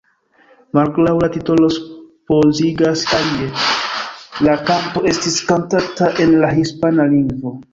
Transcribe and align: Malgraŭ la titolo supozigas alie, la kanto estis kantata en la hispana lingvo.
Malgraŭ 0.77 1.11
la 1.23 1.27
titolo 1.35 1.67
supozigas 1.75 3.03
alie, 3.19 3.51
la 4.49 4.57
kanto 4.71 5.05
estis 5.13 5.39
kantata 5.51 6.11
en 6.25 6.35
la 6.45 6.51
hispana 6.59 7.07
lingvo. 7.17 7.55